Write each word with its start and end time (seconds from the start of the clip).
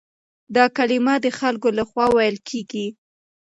دا 0.55 0.65
کلمه 0.77 1.15
د 1.21 1.27
خلکو 1.39 1.69
له 1.77 1.83
خوا 1.89 2.05
ويل 2.15 2.37
کېږي. 2.49 2.85